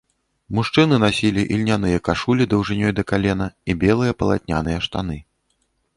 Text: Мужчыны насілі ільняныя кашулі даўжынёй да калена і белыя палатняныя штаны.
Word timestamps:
Мужчыны 0.59 0.95
насілі 1.03 1.43
ільняныя 1.57 1.97
кашулі 2.09 2.47
даўжынёй 2.53 2.91
да 3.01 3.07
калена 3.11 3.47
і 3.73 3.79
белыя 3.85 4.17
палатняныя 4.23 4.79
штаны. 4.87 5.17